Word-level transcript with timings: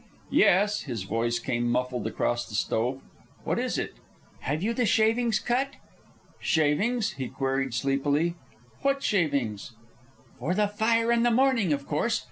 "Yes," 0.31 0.81
his 0.85 1.03
voice 1.03 1.37
came 1.37 1.69
muffled 1.69 2.07
across 2.07 2.49
the 2.49 2.55
stove. 2.55 3.01
"What 3.43 3.59
is 3.59 3.77
it?" 3.77 3.93
"Have 4.39 4.63
you 4.63 4.73
the 4.73 4.87
shavings 4.87 5.37
cut?" 5.37 5.75
"Shavings?" 6.39 7.11
he 7.17 7.27
queried, 7.29 7.75
sleepily. 7.75 8.33
"What 8.81 9.03
shavings?" 9.03 9.73
"For 10.39 10.55
the 10.55 10.67
fire 10.67 11.11
in 11.11 11.21
the 11.21 11.29
morning, 11.29 11.71
of 11.71 11.85
course. 11.85 12.19